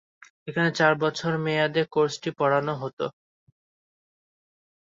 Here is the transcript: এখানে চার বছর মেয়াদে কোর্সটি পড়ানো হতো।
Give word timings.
এখানে 0.47 0.69
চার 0.75 0.93
বছর 1.03 1.31
মেয়াদে 1.45 1.81
কোর্সটি 1.93 2.29
পড়ানো 2.39 2.73
হতো। 2.81 3.05